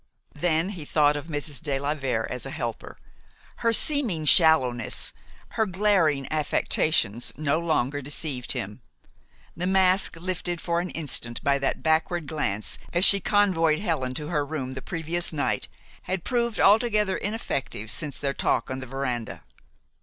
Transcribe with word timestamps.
Then 0.33 0.69
he 0.69 0.83
thought 0.83 1.15
of 1.15 1.27
Mrs. 1.27 1.61
de 1.61 1.77
la 1.77 1.93
Vere 1.93 2.25
as 2.27 2.43
a 2.43 2.49
helper. 2.49 2.97
Her 3.57 3.71
seeming 3.71 4.25
shallowness, 4.25 5.13
her 5.49 5.67
glaring 5.67 6.27
affectations, 6.31 7.31
no 7.37 7.59
longer 7.59 8.01
deceived 8.01 8.53
him. 8.53 8.81
The 9.55 9.67
mask 9.67 10.15
lifted 10.15 10.59
for 10.59 10.79
an 10.79 10.89
instant 10.89 11.43
by 11.43 11.59
that 11.59 11.83
backward 11.83 12.25
glance 12.25 12.79
as 12.91 13.05
she 13.05 13.19
convoyed 13.19 13.77
Helen 13.81 14.15
to 14.15 14.29
her 14.29 14.43
room 14.43 14.73
the 14.73 14.81
previous 14.81 15.31
night 15.31 15.67
had 16.01 16.23
proved 16.23 16.59
altogether 16.59 17.15
ineffective 17.15 17.91
since 17.91 18.17
their 18.17 18.33
talk 18.33 18.71
on 18.71 18.79
the 18.79 18.87
veranda. 18.87 19.43